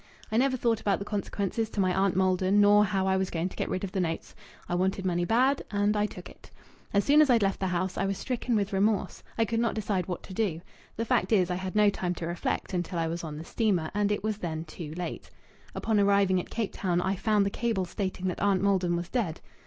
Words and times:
I 0.31 0.37
never 0.37 0.57
thought 0.57 0.81
about 0.81 0.97
the 0.97 1.05
consequences 1.05 1.69
to 1.69 1.79
my 1.79 1.93
Aunt 1.93 2.15
Maldon, 2.15 2.59
nor 2.59 2.85
how 2.85 3.05
I 3.05 3.15
was 3.17 3.29
going 3.29 3.49
to 3.49 3.55
get 3.55 3.69
rid 3.69 3.83
of 3.83 3.91
the 3.91 3.99
notes. 3.99 4.33
I 4.67 4.73
wanted 4.73 5.05
money 5.05 5.25
bad, 5.25 5.61
and 5.69 5.95
I 5.95 6.07
took 6.07 6.27
it. 6.27 6.49
As 6.91 7.03
soon 7.03 7.21
as 7.21 7.29
I'd 7.29 7.43
left 7.43 7.59
the 7.59 7.67
house 7.67 7.99
I 7.99 8.07
was 8.07 8.17
stricken 8.17 8.55
with 8.55 8.73
remorse. 8.73 9.21
I 9.37 9.45
could 9.45 9.59
not 9.59 9.75
decide 9.75 10.07
what 10.07 10.23
to 10.23 10.33
do. 10.33 10.61
The 10.95 11.05
fact 11.05 11.31
is 11.31 11.51
I 11.51 11.55
had 11.61 11.75
no 11.75 11.91
time 11.91 12.15
to 12.15 12.25
reflect 12.25 12.73
until 12.73 12.97
I 12.97 13.05
was 13.05 13.23
on 13.23 13.37
the 13.37 13.45
steamer, 13.45 13.91
and 13.93 14.11
it 14.11 14.23
was 14.23 14.39
then 14.39 14.63
too 14.63 14.91
late. 14.95 15.29
Upon 15.75 15.99
arriving 15.99 16.39
at 16.39 16.49
Cape 16.49 16.73
Town 16.73 16.99
I 16.99 17.15
found 17.15 17.45
the 17.45 17.51
cable 17.51 17.85
stating 17.85 18.25
that 18.29 18.41
Aunt 18.41 18.63
Maldon 18.63 18.95
was 18.95 19.07
dead. 19.09 19.39